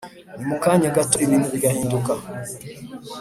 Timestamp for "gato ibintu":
0.95-1.47